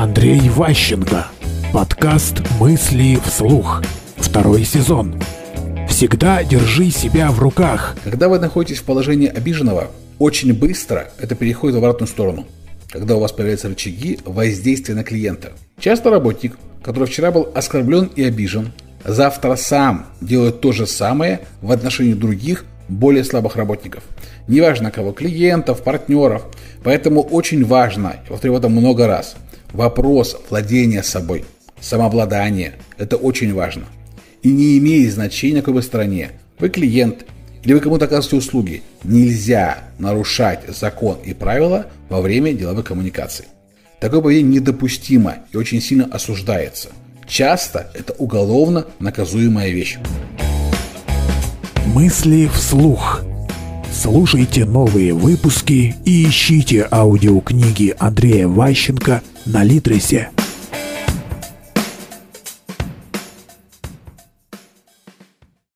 Андрей 0.00 0.48
Ващенко. 0.48 1.26
Подкаст 1.72 2.40
«Мысли 2.60 3.18
вслух». 3.24 3.82
Второй 4.14 4.62
сезон. 4.62 5.20
Всегда 5.88 6.44
держи 6.44 6.90
себя 6.90 7.32
в 7.32 7.40
руках. 7.40 7.96
Когда 8.04 8.28
вы 8.28 8.38
находитесь 8.38 8.78
в 8.78 8.84
положении 8.84 9.26
обиженного, 9.26 9.88
очень 10.20 10.54
быстро 10.54 11.10
это 11.18 11.34
переходит 11.34 11.74
в 11.74 11.78
обратную 11.78 12.06
сторону. 12.06 12.46
Когда 12.88 13.16
у 13.16 13.18
вас 13.18 13.32
появляются 13.32 13.66
рычаги 13.66 14.20
воздействия 14.24 14.94
на 14.94 15.02
клиента. 15.02 15.50
Часто 15.80 16.10
работник, 16.10 16.56
который 16.80 17.08
вчера 17.08 17.32
был 17.32 17.48
оскорблен 17.52 18.08
и 18.14 18.22
обижен, 18.22 18.70
завтра 19.04 19.56
сам 19.56 20.06
делает 20.20 20.60
то 20.60 20.70
же 20.70 20.86
самое 20.86 21.40
в 21.60 21.72
отношении 21.72 22.14
других, 22.14 22.66
более 22.88 23.24
слабых 23.24 23.56
работников. 23.56 24.04
Неважно 24.46 24.92
кого, 24.92 25.10
клиентов, 25.10 25.82
партнеров. 25.82 26.44
Поэтому 26.84 27.20
очень 27.20 27.64
важно, 27.64 28.14
я 28.22 28.30
повторю 28.30 28.56
это 28.56 28.68
много 28.68 29.08
раз, 29.08 29.34
вопрос 29.72 30.36
владения 30.50 31.02
собой, 31.02 31.44
самообладание. 31.80 32.74
Это 32.96 33.16
очень 33.16 33.54
важно. 33.54 33.84
И 34.42 34.50
не 34.50 34.78
имеет 34.78 35.12
значения, 35.12 35.56
на 35.56 35.60
какой 35.60 35.74
вы 35.74 35.82
стороне. 35.82 36.30
Вы 36.58 36.68
клиент 36.68 37.24
или 37.62 37.74
вы 37.74 37.80
кому-то 37.80 38.06
оказываете 38.06 38.36
услуги. 38.36 38.82
Нельзя 39.04 39.78
нарушать 39.98 40.60
закон 40.68 41.18
и 41.24 41.34
правила 41.34 41.86
во 42.08 42.20
время 42.20 42.52
деловой 42.52 42.84
коммуникации. 42.84 43.46
Такое 44.00 44.20
поведение 44.20 44.60
недопустимо 44.60 45.38
и 45.52 45.56
очень 45.56 45.80
сильно 45.80 46.04
осуждается. 46.06 46.90
Часто 47.26 47.90
это 47.94 48.14
уголовно 48.14 48.86
наказуемая 49.00 49.70
вещь. 49.70 49.98
Мысли 51.86 52.48
вслух. 52.52 53.22
Слушайте 53.92 54.64
новые 54.64 55.12
выпуски 55.12 55.96
и 56.04 56.28
ищите 56.28 56.86
аудиокниги 56.90 57.94
Андрея 57.98 58.46
Ващенко 58.46 59.22
на 59.48 59.64
Литресе. 59.64 60.30